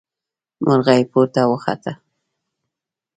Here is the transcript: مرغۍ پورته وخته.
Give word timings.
مرغۍ 0.65 1.01
پورته 1.11 1.41
وخته. 1.51 1.91